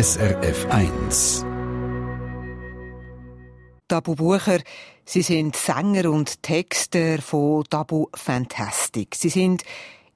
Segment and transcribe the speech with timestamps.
[0.00, 1.44] SRF 1.
[3.88, 4.60] Tabu Bucher,
[5.04, 9.16] Sie sind Sänger und Texter von Tabu Fantastic.
[9.16, 9.64] Sie sind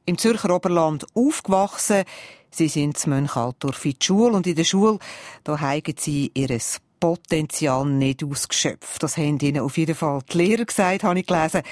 [0.06, 2.04] im Zürcher Oberland aufgewachsen.
[2.52, 5.00] Sie sind zum Mönchaltorf in die Schule und in der Schule,
[5.42, 6.60] da haben Sie ihr
[7.00, 9.02] Potenzial nicht ausgeschöpft.
[9.02, 11.62] Das haben Ihnen auf jeden Fall die Lehrer gesagt, habe ich gelesen.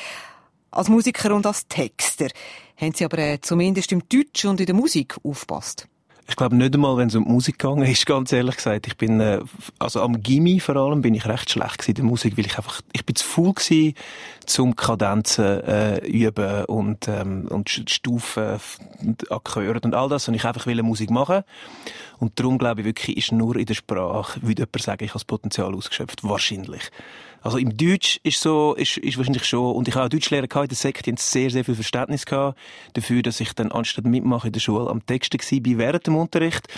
[0.72, 2.26] Als Musiker und als Texter
[2.76, 5.86] haben Sie aber äh, zumindest im Deutsch und in der Musik aufgepasst.
[6.30, 8.86] Ich glaube nicht einmal, wenn es um die Musik gegangen ist, ganz ehrlich gesagt.
[8.86, 9.40] Ich bin, äh,
[9.80, 12.80] also am Gimmi vor allem bin ich recht schlecht in der Musik, weil ich einfach,
[12.92, 13.94] ich bin zu faul gewesen,
[14.46, 18.60] zum Kadenzen äh, üben und, ähm, und Stufen
[19.00, 20.28] und Akkorde und all das.
[20.28, 21.42] Und ich einfach will Musik machen.
[22.20, 25.18] Und darum glaube ich wirklich, ist nur in der Sprache, würde jemand sagen, ich habe
[25.18, 26.22] das Potenzial ausgeschöpft.
[26.22, 26.92] Wahrscheinlich.
[27.42, 30.64] Also im Deutsch ist so, ist, ist wahrscheinlich schon, und ich habe auch Deutschlehrer gehabt
[30.64, 32.58] in der Sekte, die haben sehr, sehr viel Verständnis gehabt
[32.94, 36.68] dafür, dass ich dann anstatt mitmachen in der Schule am Texten war während dem Unterricht.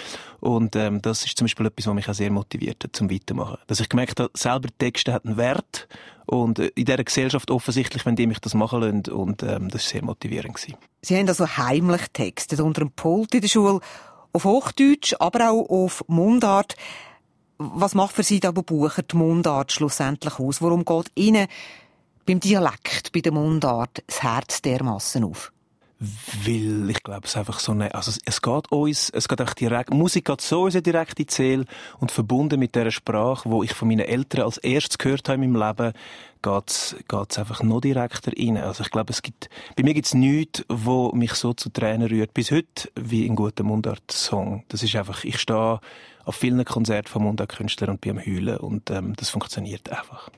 [0.41, 3.59] Und, ähm, das ist zum Beispiel etwas, was mich auch sehr motiviert hat zum Weitermachen.
[3.67, 5.89] Dass ich gemerkt habe, selber Texte hat einen Wert.
[6.27, 9.13] Und äh, in dieser Gesellschaft offensichtlich, wenn die mich das machen lassen.
[9.13, 10.77] Und, ähm, das war sehr motivierend gewesen.
[11.01, 13.81] Sie haben also heimlich textet unter dem Pult in der Schule.
[14.33, 16.77] Auf Hochdeutsch, aber auch auf Mundart.
[17.75, 20.61] Was macht für Sie da Bucher die Mundart schlussendlich aus?
[20.61, 21.47] Warum geht Ihnen
[22.27, 25.53] beim Dialekt, bei der Mundart, das Herz dermassen auf?
[26.45, 29.95] Weil ich glaube, es einfach so eine, also es geht uns, es geht einfach direkt,
[29.95, 31.65] Musik geht so in direkt in die Seele
[32.01, 35.53] und verbunden mit der Sprache, wo ich von meinen Eltern als erstes gehört habe in
[35.53, 35.93] meinem Leben,
[36.43, 38.57] geht's, geht's einfach noch direkter rein.
[38.57, 42.35] Also ich glaube, es gibt, bei mir gibt's nichts, wo mich so zu Tränen rührt,
[42.35, 44.65] bis heute, wie ein guter Mundart-Song.
[44.69, 45.79] Das ist einfach, ich stehe
[46.25, 50.31] auf vielen Konzerten von Mundartkünstlern und am Heulen und ähm, das funktioniert einfach.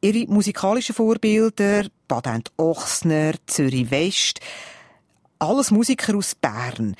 [0.00, 4.40] Ihre musikalischen Vorbilder, Badent Ochsner, Zürich West,
[5.38, 6.94] alles Musiker aus Bern.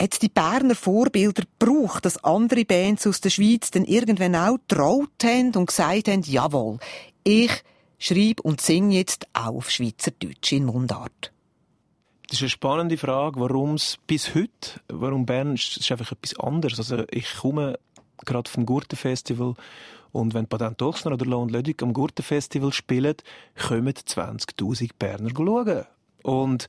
[0.00, 5.22] Hat die Berner Vorbilder gebraucht, dass andere Bands aus der Schweiz dann irgendwann auch traut
[5.22, 6.78] haben und gesagt haben, jawohl,
[7.22, 7.50] ich
[7.98, 11.33] schreibe und singe jetzt auch auf Schweizerdeutsch in Mundart?
[12.28, 16.38] Das ist eine spannende Frage, warum es bis heute, warum Bern, ist, ist einfach etwas
[16.38, 16.78] anderes.
[16.78, 17.78] Also ich komme
[18.24, 19.54] gerade vom Gurtenfestival
[20.12, 23.16] und wenn Patent Ochsner oder Lohn Lödig am Gurtenfestival spielen,
[23.60, 25.84] kommen 20.000 Berner schauen.
[26.22, 26.68] Und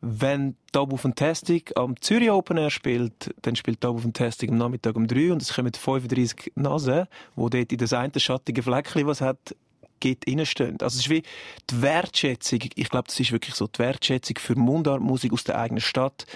[0.00, 5.06] wenn Tabu Fantastic am Zürich Open Air spielt, dann spielt Tabu Fantastic am Nachmittag um
[5.06, 9.54] drei und es kommen 35 Nasen, wo dort in das eine schattige Fleckchen was hat,
[10.02, 10.76] geht reinstehen.
[10.82, 11.22] Also es ist wie
[11.70, 15.80] die Wertschätzung, ich glaube, das ist wirklich so, die Wertschätzung für Mundartmusik aus der eigenen
[15.80, 16.26] Stadt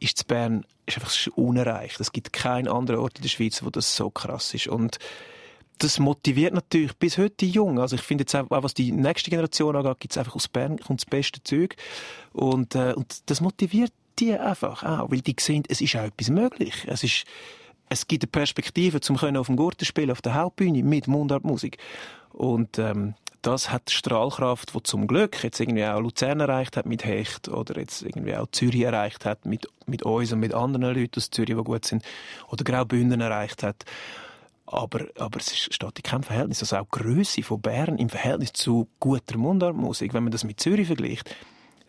[0.00, 1.98] ist in Bern ist einfach unerreicht.
[2.00, 4.68] Es gibt keinen anderen Ort in der Schweiz, wo das so krass ist.
[4.68, 4.98] Und
[5.78, 7.78] das motiviert natürlich bis heute die Jungen.
[7.78, 10.78] Also ich finde jetzt auch, was die nächste Generation angeht, gibt es einfach aus Bern
[10.78, 11.76] kommt das beste Zeug.
[12.32, 16.28] Und, äh, und das motiviert die einfach auch, weil die sehen, es ist auch etwas
[16.28, 16.84] möglich.
[16.86, 17.24] Es ist,
[17.94, 21.78] es gibt eine Perspektive zum können auf dem Gurten spielen, auf der Hauptbühne mit Mundartmusik.
[22.32, 27.04] Und ähm, das hat Strahlkraft, die zum Glück jetzt irgendwie auch Luzern erreicht hat mit
[27.04, 31.18] Hecht oder jetzt irgendwie auch Zürich erreicht hat mit, mit uns und mit anderen Leuten
[31.18, 32.02] aus Zürich, die gut sind,
[32.50, 33.84] oder Graubünden erreicht hat.
[34.66, 36.62] Aber, aber es steht in keinem Verhältnis.
[36.62, 40.58] Also auch die Grösse von Bern im Verhältnis zu guter Mundartmusik, wenn man das mit
[40.58, 41.34] Zürich vergleicht,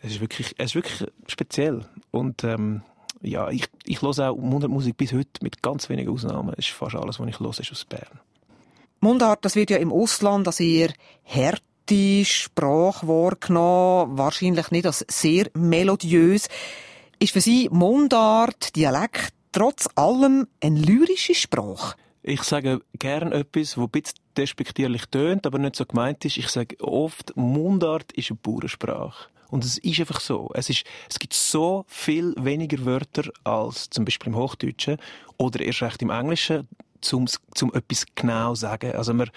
[0.02, 1.84] es ist wirklich, es ist wirklich speziell.
[2.12, 2.82] Und ähm,
[3.26, 6.54] ja, ich, ich höre auch Mundartmusik bis heute mit ganz wenigen Ausnahmen.
[6.56, 8.20] Es ist fast alles, was ich höre, ist aus Bern.
[9.00, 10.90] Mundart, das wird ja im Ausland als eher
[11.24, 16.48] harte Sprache wahrgenommen, wahrscheinlich nicht als sehr melodiös.
[17.18, 21.96] Ist für Sie Mundart, Dialekt, trotz allem eine lyrische Sprache?
[22.22, 26.36] Ich sage gern etwas, wo ein bisschen despektierlich tönt, aber nicht so gemeint ist.
[26.36, 29.28] Ich sage oft, Mundart ist eine Bauernsprache.
[29.48, 30.50] Und es ist einfach so.
[30.54, 34.96] Es, ist, es gibt so viel weniger Wörter als zum Beispiel im Hochdeutschen
[35.36, 36.68] oder erst recht im Englischen
[37.00, 38.92] zum, zum etwas genau sagen.
[38.92, 39.30] Also man,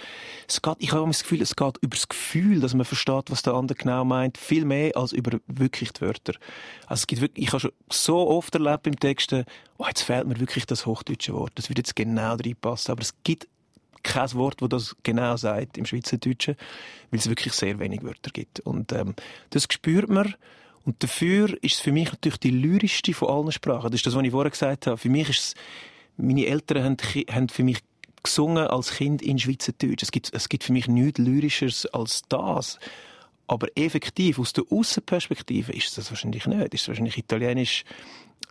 [0.47, 3.41] es geht, ich habe das Gefühl, es geht über das Gefühl, dass man versteht, was
[3.41, 6.33] der andere genau meint, viel mehr als über wirklich die Wörter.
[6.87, 9.45] Also es gibt wirklich, ich habe schon so oft erlebt im Texten,
[9.77, 11.51] oh, jetzt fehlt mir wirklich das hochdeutsche Wort.
[11.55, 12.91] Das würde jetzt genau reinpassen.
[12.91, 13.47] Aber es gibt
[14.03, 16.55] kein Wort, das das genau sagt im Schweizerdeutschen,
[17.11, 18.59] weil es wirklich sehr wenig Wörter gibt.
[18.61, 19.15] Und ähm,
[19.49, 20.35] das spürt man.
[20.85, 23.91] Und dafür ist es für mich natürlich die lyrischste von allen Sprachen.
[23.91, 24.97] Das ist das, was ich vorher gesagt habe.
[24.97, 25.53] Für mich ist es
[26.17, 26.97] meine Eltern haben,
[27.31, 27.79] haben für mich
[28.23, 30.03] gesungen als Kind in Schweizerdeutsch.
[30.03, 32.79] Es gibt, es gibt für mich nichts Lyrischeres als das.
[33.47, 36.73] Aber effektiv, aus der Außenperspektive ist das wahrscheinlich nicht.
[36.73, 37.83] Ist wahrscheinlich Italienisch,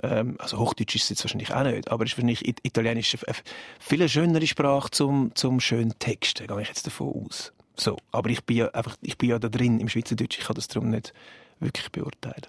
[0.02, 3.36] ähm, also Hochdeutsch ist es jetzt wahrscheinlich auch nicht, aber ist wahrscheinlich Italienisch eine
[3.80, 7.52] viel schönere Sprache zum, zum schönen Texten, gehe ich jetzt davon aus.
[7.76, 7.96] So.
[8.12, 10.68] Aber ich bin ja einfach, ich bin ja da drin im Schweizerdeutsch, ich kann das
[10.68, 11.12] darum nicht
[11.60, 12.46] wirklich beurteilen.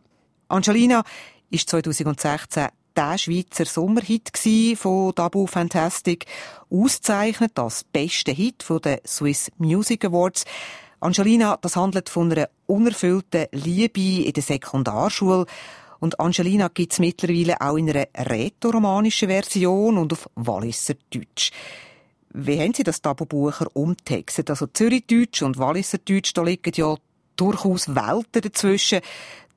[0.47, 1.03] Angelina
[1.49, 4.31] ist 2016 der Schweizer Sommerhit
[4.75, 6.25] von Dabu Fantastic,
[6.69, 10.45] ausgezeichnet als beste Hit den Swiss Music Awards.
[10.99, 15.45] Angelina, das handelt von einer unerfüllten Liebe in der Sekundarschule.
[15.99, 21.51] Und Angelina gibt's mittlerweile auch in einer rätoromanischen Version und auf Walliser Deutsch.
[22.31, 24.49] Wie haben Sie das Tabu-Bucher umtextet?
[24.49, 26.95] Also Zürichdeutsch und Walliser Deutsch, da liegen ja
[27.35, 29.01] durchaus Welten dazwischen.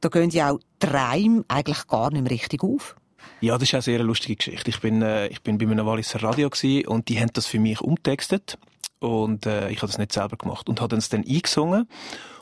[0.00, 2.96] Da gehen ja auch die Reime eigentlich gar nicht mehr richtig auf.
[3.40, 4.70] Ja, das ist auch eine sehr lustige Geschichte.
[4.70, 6.50] Ich bin, äh, ich bin bei einem Walliser Radio
[6.86, 8.58] und die haben das für mich umtextet.
[9.00, 11.88] Und äh, ich habe das nicht selber gemacht und habe es dann eingesungen.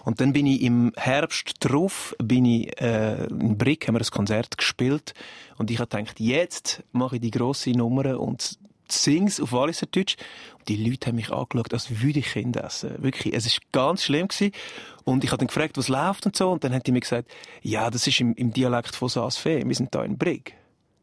[0.04, 4.10] Und dann bin ich im Herbst drauf, bin ich äh, in Brick, haben wir ein
[4.10, 5.14] Konzert gespielt.
[5.56, 10.16] Und ich habe gedacht, jetzt mache ich die grosse Nummer und sing's auf Walliser Deutsch.
[10.58, 13.02] Und die Leute haben mich angeschaut, als würde ich Kind essen.
[13.02, 14.52] Wirklich, es ist ganz schlimm gewesen.
[15.04, 16.50] Und ich habe dann gefragt, was läuft und so.
[16.50, 17.30] Und dann haben die mir gesagt,
[17.62, 19.62] ja, das ist im, im Dialekt von Saasfee.
[19.66, 20.56] Wir sind da in Brick.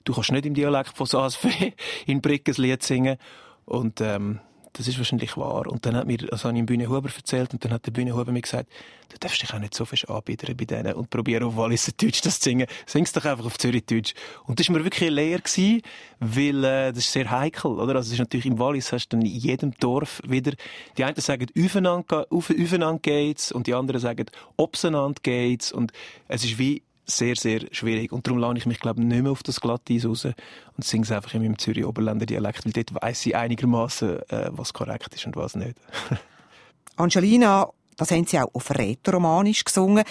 [0.07, 1.73] Du kannst nicht im Dialekt von Saasfee
[2.05, 3.17] in Brick ein Lied singen.
[3.65, 4.39] Und ähm,
[4.71, 5.67] das ist wahrscheinlich wahr.
[5.67, 8.15] Und dann hat mir, also habe ich Bühne Huber erzählt und dann hat der Bühne
[8.15, 8.69] Huber mir gesagt,
[9.09, 12.21] du darfst dich auch nicht so fest anbieten bei denen und probieren auf Walliser Deutsch
[12.21, 12.67] das zu singen.
[12.85, 14.13] Sing's doch einfach auf Zürich Deutsch.
[14.45, 15.81] Und das war mir wirklich Lehre gewesen,
[16.21, 17.95] weil, äh, das ist sehr heikel, oder?
[17.95, 20.53] Also es ist natürlich im Wallis hast du dann in jedem Dorf wieder,
[20.97, 25.91] die einen sagen, aufeinander, aufeinander geht's und die anderen sagen, obseinander geht's und
[26.29, 28.11] es ist wie, sehr, sehr schwierig.
[28.11, 31.03] Und darum lade ich mich, glaube ich, nicht mehr auf das Glatteis raus und singe
[31.03, 35.25] es einfach in meinem Zürich-Oberländer Dialekt, weil dort weiss ich einigermaßen, äh, was korrekt ist
[35.25, 35.77] und was nicht.
[36.97, 40.03] Angelina, das haben sie auch auf Rätoromanisch gesungen.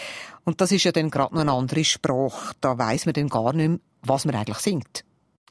[0.45, 2.55] Und das ist ja dann gerade noch eine andere Sprache.
[2.61, 5.06] Da weiss man dann gar nicht mehr, was man eigentlich singt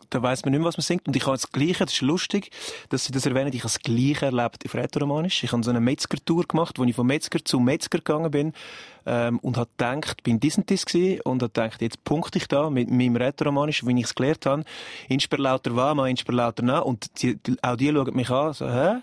[0.10, 1.07] da weiss man nicht mehr, was man singt.
[1.07, 2.52] Und ich habe das Gleiche, das ist lustig,
[2.90, 5.44] dass Sie das erwähnen, ich habe das Gleiche erlebt auf Rätoromanisch.
[5.44, 8.54] Ich habe so eine Metzger-Tour gemacht, wo ich von Metzger zu Metzger gegangen bin,
[9.06, 13.16] ähm, und habe gedacht, bin gewesen, und habe gedacht, jetzt punkte ich da mit meinem
[13.16, 14.63] Rätoromanisch, wie ich es gelernt habe.
[15.10, 16.80] Insper lauter Wama, Insper lauter na.
[16.80, 18.98] Und die, auch die schauen mich an, so, hä?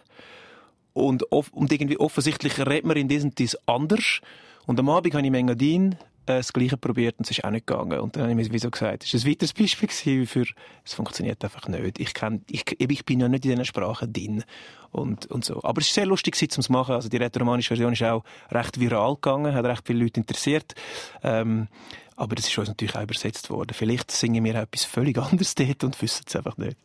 [0.94, 4.20] Und, und irgendwie offensichtlich redet man in diesem Diss anders.
[4.66, 5.96] Und am Abend habe ich Mengadin
[6.26, 8.00] äh, das Gleiche probiert und es ist auch nicht gegangen.
[8.00, 10.44] Und dann habe ich mir wieso gesagt, das war ein weiteres Beispiel für,
[10.84, 11.98] es funktioniert einfach nicht.
[11.98, 14.44] Ich, kenn, ich, ich bin ja nicht in diesen Sprachen drin.
[14.90, 15.62] Und, und so.
[15.64, 16.94] Aber es war sehr lustig zu machen.
[16.94, 20.74] Also die rätoromanische Version ist auch recht viral gegangen, hat recht viele Leute interessiert.
[21.22, 21.68] Ähm,
[22.16, 23.72] aber das ist uns natürlich auch übersetzt worden.
[23.72, 26.76] Vielleicht singen wir etwas völlig anderes dort und wissen es einfach nicht.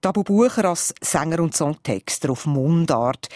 [0.00, 3.28] Tabu Bucher als Sänger und Songtexter auf Mundart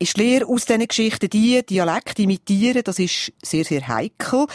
[0.00, 4.46] die Lehre aus diesen Geschichten die, Dialekt imitieren, das ist sehr, sehr heikel,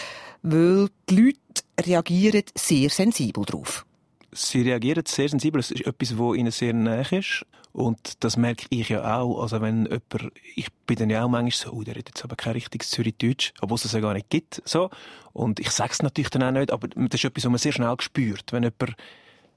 [0.41, 1.37] weil die Leute
[1.79, 3.85] reagieren sehr sensibel darauf.
[4.31, 5.59] Sie reagieren sehr sensibel.
[5.59, 7.45] Das ist etwas, was ihnen sehr nahe ist.
[7.71, 9.41] Und das merke ich ja auch.
[9.41, 12.35] Also wenn jemand, ich bin dann ja auch manchmal so, oh, der redet jetzt aber
[12.35, 14.89] kein richtiges Zürich-Deutsch, obwohl es das ja gar nicht gibt, so.
[15.33, 17.73] Und ich sage es natürlich dann auch nicht, aber das ist etwas, was man sehr
[17.73, 18.53] schnell spürt.
[18.53, 18.95] Wenn jemand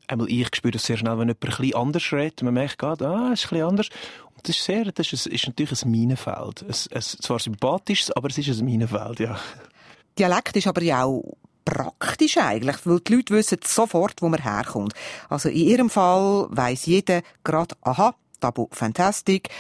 [0.09, 3.07] einmal ich spüre das sehr schnell, wenn jemand ein bisschen anders redet, man merkt gerade,
[3.07, 3.89] ah, es ist ein bisschen anders.
[4.35, 6.65] Und das ist sehr, das ist, ist natürlich ein Minenfeld.
[6.69, 9.39] Es, es, zwar sympathisch, aber es ist ein Minenfeld, ja.
[10.19, 14.95] Dialekt ist aber ja auch praktisch eigentlich, weil die Leute wissen sofort, wo man herkommt.
[15.29, 19.51] Also in ihrem Fall weiss jeder gerade, aha, Tabu Fantastic,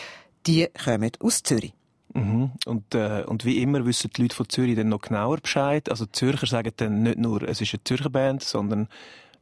[0.46, 1.74] die kommen aus Zürich.
[2.14, 2.52] Mhm.
[2.64, 5.90] Und, äh, und wie immer wissen die Leute von Zürich dann noch genauer Bescheid.
[5.90, 8.88] Also Zürcher sagen dann nicht nur, es ist eine Zürcher Band, sondern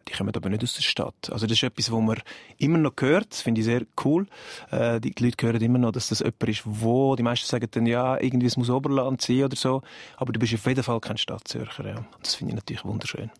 [0.09, 1.31] die kommen aber nicht aus der Stadt.
[1.31, 2.19] Also das ist etwas, wo man
[2.59, 3.33] immer noch hört.
[3.33, 4.27] Das finde ich sehr cool.
[4.71, 7.87] Äh, die Leute hören immer noch, dass das jemand ist, wo, die meisten sagen dann,
[7.87, 9.83] ja, irgendwie es muss Oberland sein oder so.
[10.17, 11.87] Aber du bist auf jeden Fall kein Stadtzürcher.
[11.87, 12.05] Ja.
[12.23, 13.31] Das finde ich natürlich wunderschön.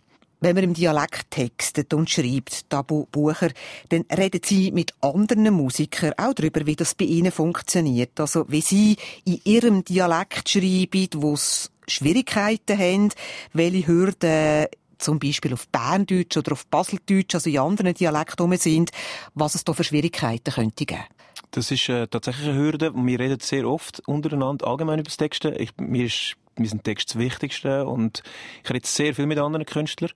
[0.41, 3.51] Wenn man im Dialekt textet und schreibt, Tabu Bucher,
[3.89, 8.21] dann reden Sie mit anderen Musikern auch darüber, wie das bei Ihnen funktioniert.
[8.21, 13.09] Also, wie Sie in Ihrem Dialekt schreiben, wo es Schwierigkeiten haben,
[13.55, 14.67] welche Hürden
[14.99, 18.91] zum Beispiel auf Berndeutsch oder auf Baseldeutsch, also in anderen Dialekten sind,
[19.35, 21.05] was es da für Schwierigkeiten könnte geben.
[21.51, 22.93] Das ist äh, tatsächlich eine Hürde.
[22.95, 25.55] Wir reden sehr oft untereinander allgemein über das Texten.
[25.59, 28.23] Ich, mir ist mir sind Texte das Wichtigste und
[28.65, 30.11] ich rede sehr viel mit anderen Künstlern.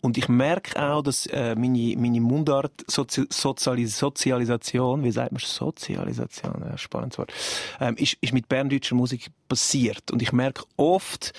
[0.00, 5.40] Und ich merke auch, dass äh, meine, meine Mundart Sozi Sozialis Sozialisation, wie sagt man
[5.40, 7.32] Sozialisation, ja, spannendes Wort,
[7.80, 10.10] ähm, ist, ist mit berndeutscher Musik passiert.
[10.12, 11.32] Und ich merke oft,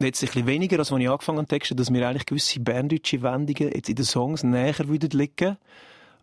[0.00, 3.22] jetzt ein bisschen weniger, als als ich angefangen habe texten, dass mir eigentlich gewisse berndeutsche
[3.22, 5.56] Wendungen jetzt in den Songs näher würden liegen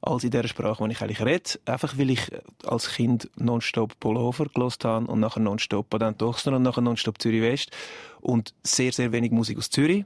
[0.01, 1.59] als in der Sprache, die ich eigentlich rede.
[1.65, 2.31] Einfach weil ich
[2.65, 7.41] als Kind nonstop Pullover gelost habe und nachher nonstop Patent Ochsner und nachher nonstop Zürich
[7.41, 7.71] West
[8.19, 10.05] und sehr, sehr wenig Musik aus Zürich.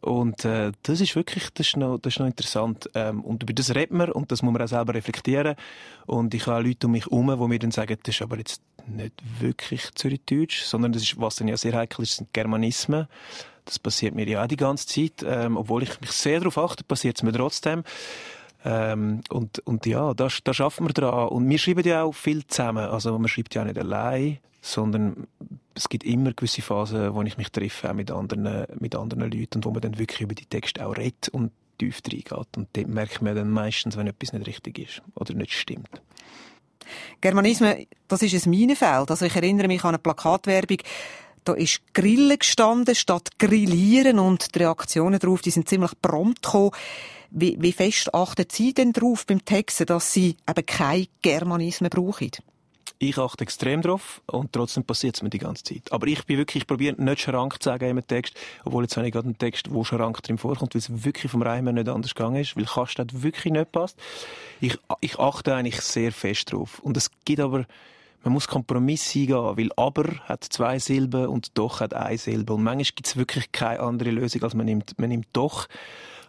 [0.00, 2.88] Und äh, das ist wirklich, das ist noch, das ist noch interessant.
[2.94, 5.56] Ähm, und über das redet man und das muss man auch selber reflektieren.
[6.06, 8.62] Und ich habe Leute um mich herum, die mir dann sagen, das ist aber jetzt
[8.88, 13.06] nicht wirklich Zürichdeutsch, sondern das ist, was dann ja sehr heikel ist, sind Germanismen.
[13.64, 15.24] Das passiert mir ja auch die ganze Zeit.
[15.26, 17.84] Ähm, obwohl ich mich sehr darauf achte, passiert es mir trotzdem.
[18.64, 21.28] Ähm, und, und ja, da, da schaffen wir dran.
[21.28, 22.86] Und wir schreiben ja auch viel zusammen.
[22.86, 25.26] Also man schreibt ja nicht allein, sondern
[25.74, 29.58] es gibt immer gewisse Phasen, wo ich mich treffe, auch mit anderen, mit anderen Leuten
[29.58, 32.56] und wo man dann wirklich über die Texte auch redet und tief reingeht.
[32.56, 36.02] Und dort merkt man dann meistens, wenn etwas nicht richtig ist oder nicht stimmt.
[37.20, 39.10] Germanismen, das ist ein Minenfeld.
[39.10, 40.78] Also ich erinnere mich an eine Plakatwerbung,
[41.44, 46.72] da ist Grillen gestanden statt Grillieren und die Reaktionen darauf, die sind ziemlich prompt gekommen.
[47.30, 52.30] Wie, wie fest achten Sie denn darauf beim Texten, dass Sie eben keine Germanismen brauchen?
[53.00, 55.92] Ich achte extrem drauf und trotzdem passiert es mir die ganze Zeit.
[55.92, 59.06] Aber ich bin wirklich, ich probiere nicht Schrank zu sagen im Text, obwohl jetzt habe
[59.06, 62.16] ich gerade einen Text, wo Schrank drin vorkommt, weil es wirklich vom Reim nicht anders
[62.16, 63.96] gegangen ist, weil Kastatt wirklich nicht passt.
[64.60, 66.80] Ich, ich achte eigentlich sehr fest drauf.
[66.80, 67.66] Und es gibt aber,
[68.24, 72.54] man muss Kompromisse eingehen, weil aber hat zwei Silben und doch hat eine Silbe.
[72.54, 75.68] Und manchmal gibt es wirklich keine andere Lösung, als man nimmt, man nimmt doch.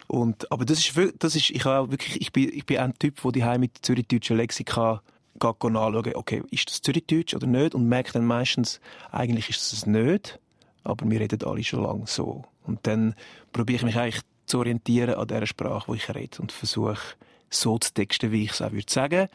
[0.05, 3.19] Und, aber das ist, das ist, ich auch wirklich, ich bin, ich bin ein Typ,
[3.23, 5.01] der die mit Zürichdeutschen Lexika
[5.39, 7.75] geht anschauen, okay, ist das Zürichdeutsch oder nicht?
[7.75, 8.79] Und merkt dann meistens,
[9.11, 10.39] eigentlich ist es nicht,
[10.83, 12.43] aber wir reden alle schon lange so.
[12.65, 13.15] Und dann
[13.51, 17.15] probiere ich mich eigentlich zu orientieren an der Sprache, wo ich rede und versuche,
[17.49, 19.27] so zu texten, wie ich es auch würde sagen.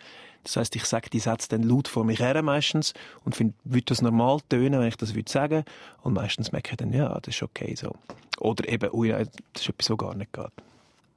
[0.45, 2.93] Das heißt, ich sage die Sätze dann laut vor mich her meistens
[3.25, 5.65] und finde, würde das normal tönen, wenn ich das würde sagen.
[6.03, 7.95] Und meistens merke ich dann, ja, das ist okay so.
[8.39, 10.53] Oder eben, ui, das ist etwas, was gar nicht geht.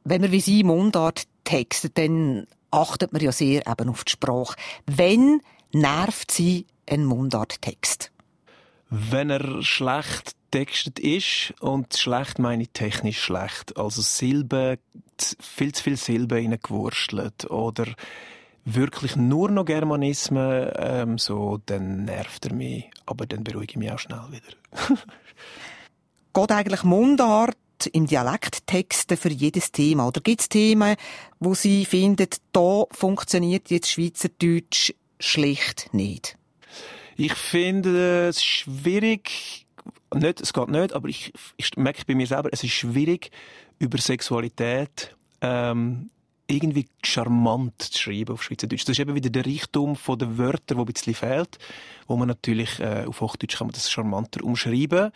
[0.05, 4.55] Wenn man wie Sie Mundart textet, dann achtet man ja sehr eben auf die Sprache.
[4.85, 5.41] Wenn
[5.73, 8.11] nervt Sie ein Mundarttext?
[8.89, 13.77] Wenn er schlecht textet ist und schlecht meine ich technisch schlecht.
[13.77, 14.77] Also Silben,
[15.39, 17.85] viel zu viel Silben reingewurstelt oder
[18.63, 22.89] wirklich nur noch Germanismen, ähm, so, dann nervt er mich.
[23.05, 24.97] Aber dann beruhige ich mich auch schnell wieder.
[26.33, 27.57] Geht eigentlich Mundart
[27.93, 30.07] im Dialekt Texte für jedes Thema?
[30.07, 30.95] Oder gibt es Themen,
[31.39, 36.37] wo Sie finden, da funktioniert jetzt Schweizerdeutsch schlicht nicht?
[37.15, 39.65] Ich finde es schwierig,
[40.13, 43.31] nicht, es geht nicht, aber ich, ich merke bei mir selber, es ist schwierig,
[43.79, 46.09] über Sexualität ähm,
[46.47, 48.83] irgendwie charmant zu schreiben auf Schweizerdeutsch.
[48.83, 51.57] Das ist eben wieder der Reichtum von den Wörtern, der ein bisschen fehlt,
[52.07, 55.11] wo man natürlich äh, auf Hochdeutsch kann man das charmanter umschreiben.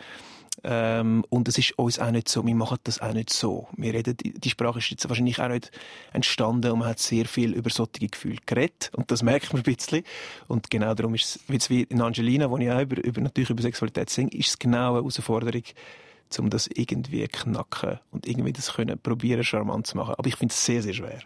[0.64, 3.68] Ähm, und es ist uns auch nicht so, wir machen das auch nicht so.
[3.76, 5.70] Wir reden, die Sprache ist jetzt wahrscheinlich auch nicht
[6.12, 8.90] entstanden und man hat sehr viel über solche Gefühle geredet.
[8.94, 10.04] Und das merkt man ein bisschen.
[10.48, 13.62] Und genau darum ist es, wie in Angelina, wo ich auch über, über, natürlich über
[13.62, 15.64] Sexualität singe, ist es genau eine Herausforderung,
[16.38, 20.14] um das irgendwie knacken und irgendwie das können probieren, charmant zu machen.
[20.16, 21.20] Aber ich finde es sehr, sehr schwer.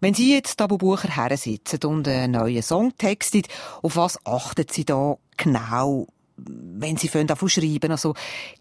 [0.00, 3.42] Wenn Sie jetzt Tabu Bucher her sitzen und einen neuen Song texten,
[3.82, 6.06] auf was achten Sie da genau?
[6.46, 8.14] Wenn Sie davon schreiben, also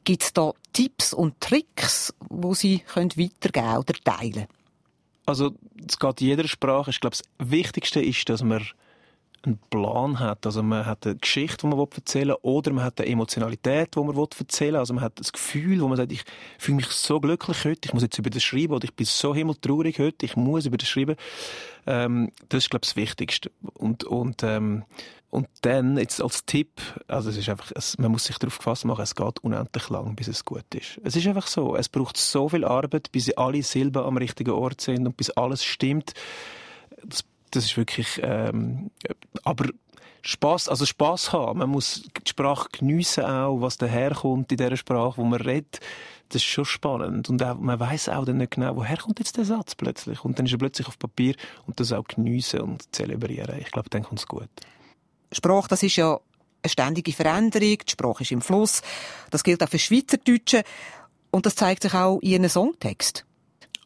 [0.04, 4.48] gibt es da Tipps und Tricks, wo Sie können weitergeben oder teilen?
[5.26, 5.54] Also
[5.88, 6.90] es geht in jeder Sprache.
[6.90, 8.66] Ich glaube, das Wichtigste ist, dass man
[9.43, 10.46] einen Plan hat.
[10.46, 14.00] Also man hat eine Geschichte, die man erzählen will, oder man hat eine Emotionalität, die
[14.00, 14.79] man erzählen will.
[14.79, 16.24] Also man hat das Gefühl, wo man sagt, ich
[16.58, 19.34] fühle mich so glücklich heute, ich muss jetzt über das schreiben, oder ich bin so
[19.34, 21.15] himmeltraurig heute, ich muss über das schreiben.
[21.88, 23.51] Ähm, das ist, glaube ich, das Wichtigste.
[23.74, 24.84] Und, und, ähm,
[25.31, 28.86] und dann, jetzt als Tipp, also es ist einfach, es, man muss sich darauf gefasst
[28.86, 31.00] machen, es geht unendlich lang, bis es gut ist.
[31.03, 31.75] Es ist einfach so.
[31.75, 35.63] Es braucht so viel Arbeit, bis alle Silben am richtigen Ort sind und bis alles
[35.63, 36.13] stimmt.
[37.05, 38.91] Das das ist wirklich, ähm,
[39.44, 39.68] aber
[40.22, 41.60] Spaß, also Spaß haben.
[41.60, 45.79] Man muss die Sprache geniessen auch, was daherkommt in der Sprache, wo man redet.
[46.29, 47.29] Das ist schon spannend.
[47.29, 50.24] Und auch, man weiß auch dann nicht genau, woher kommt jetzt der Satz plötzlich.
[50.24, 53.60] Und dann ist er plötzlich auf Papier und das auch geniessen und zelebrieren.
[53.60, 54.50] Ich glaube, dann kommt es gut.
[55.32, 56.20] Sprache, das ist ja
[56.62, 57.77] eine ständige Veränderung.
[57.77, 58.82] Die Sprache ist im Fluss.
[59.32, 60.63] Das gilt auch für Schweizerdeutsche.
[61.32, 63.25] Und das zeigt sich auch in Ihren Songtext.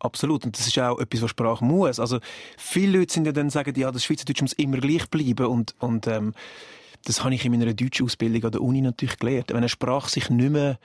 [0.04, 0.46] Absolut.
[0.46, 2.00] Und das ist auch etwas, was Sprache muss.
[2.00, 2.20] Also,
[2.58, 5.46] viele Leute sind ja dann sagen, ja, das Schweizerdeutsch muss immer gleich bleiben.
[5.46, 6.34] Und, und, ähm,
[7.06, 9.50] das habe ich in meiner deutschen Ausbildung an der Uni natürlich gelernt.
[9.50, 10.78] Wenn eine Sprache sich nicht mehr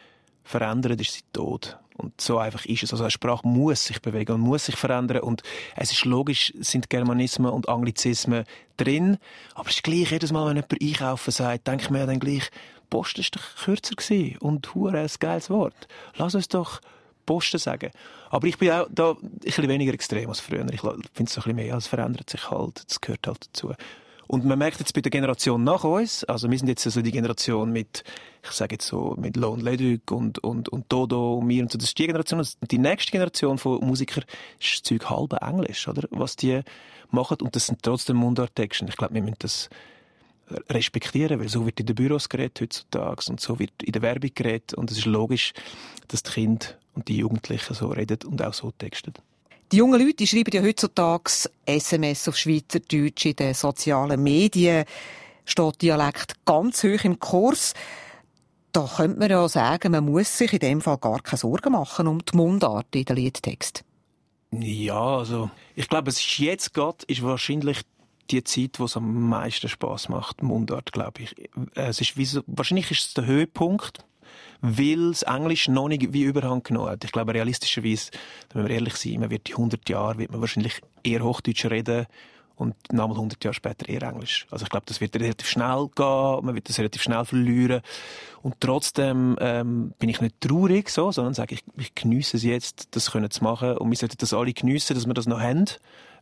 [0.45, 1.79] verändert, ist sie tot.
[1.97, 2.93] Und so einfach ist es.
[2.93, 5.23] Also eine Sprache muss sich bewegen und muss sich verändern.
[5.23, 5.43] Und
[5.77, 8.45] es ist logisch, sind Germanismen und Anglizismen
[8.77, 9.19] drin.
[9.55, 12.51] Aber es ist gleich jedes Mal, wenn jemand einkaufen sagt, denke ich mir dann gleich,
[12.89, 14.39] Post ist doch kürzer gewesen.
[14.39, 15.89] Und Hure ein geiles Wort.
[16.17, 16.81] Lass uns doch
[17.29, 17.91] Posten sagen.
[18.31, 20.65] Aber ich bin auch da ein bisschen weniger extrem als früher.
[20.73, 22.85] Ich finde es ein bisschen mehr, es verändert sich halt.
[22.89, 23.75] Das gehört halt dazu.
[24.27, 27.13] Und man merkt jetzt bei der Generation nach uns, also wir sind jetzt also die
[27.13, 28.05] Generation mit,
[28.43, 31.79] ich sage jetzt so, mit Lone Leduc und, und, und Dodo und mir und so,
[31.79, 32.47] das ist die Generation.
[32.71, 34.25] Die nächste Generation von Musikern
[34.61, 36.09] ist das Zeug halb Englisch, oder?
[36.11, 36.61] Was die
[37.11, 37.39] machen.
[37.43, 38.87] Und das sind trotzdem Mundarttexte.
[38.89, 39.71] Ich glaube, wir müssen das
[40.71, 44.31] respektieren, weil so wird in den Büros geredet heutzutage und so wird in der Werbung
[44.35, 45.53] geredet und es ist logisch,
[46.09, 49.15] dass die Kinder und die Jugendlichen so reden und auch so texten.
[49.71, 51.31] Die jungen Leute die schreiben ja heutzutage
[51.67, 54.85] SMS auf Schweizerdeutsch in den sozialen Medien.
[55.45, 57.75] Steht Dialekt ganz hoch im Kurs.
[58.73, 62.07] Da könnte man ja sagen, man muss sich in dem Fall gar keine Sorgen machen
[62.07, 63.85] um die Mundart in den Liedtext.
[64.53, 67.83] Ja, also ich glaube, es ist jetzt gerade ist wahrscheinlich
[68.31, 71.35] die Zeit, wo es am meisten Spaß macht, Mundart, glaube ich.
[71.75, 74.05] Es ist so, wahrscheinlich ist es der Höhepunkt,
[74.61, 77.05] weil das Englisch noch nicht wie Überhand genommen hat.
[77.05, 78.11] Ich glaube, realistischerweise,
[78.53, 82.07] wenn wir ehrlich sind, man wird in 100 Jahren wird man wahrscheinlich eher Hochdeutsch reden
[82.59, 84.47] und nochmal 100 Jahre später eher Englisch.
[84.51, 87.83] Also ich glaube, das wird relativ schnell gehen, man wird das relativ schnell verlieren
[88.43, 92.89] und trotzdem ähm, bin ich nicht traurig so, sondern sage ich, ich genieße es jetzt,
[92.97, 95.67] das können zu machen und wir sollten das alle geniessen, dass wir das noch haben,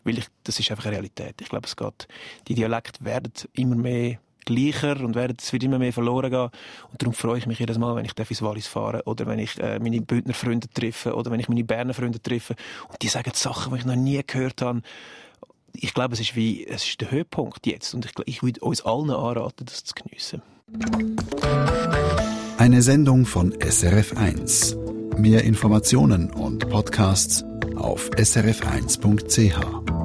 [0.06, 1.40] weil ich, das ist einfach eine Realität.
[1.40, 2.08] Ich glaube, es geht,
[2.48, 6.48] die Dialekte werden immer mehr gleicher und werden, es wird immer mehr verloren gehen.
[6.90, 9.58] Und darum freue ich mich jedes Mal, wenn ich ins Wallis fahre oder wenn ich
[9.58, 12.54] äh, meine Bündner Freunde treffe oder wenn ich meine Berner Freunde treffe
[12.88, 14.80] und die sagen Sachen, die ich noch nie gehört habe.
[15.72, 18.82] Ich glaube, es ist wie, es ist der Höhepunkt jetzt und ich, ich würde uns
[18.82, 20.40] allen anraten, das zu geniessen.
[22.56, 25.18] Eine Sendung von SRF1.
[25.18, 27.44] Mehr Informationen und Podcasts
[27.76, 29.95] auf srf1.ch.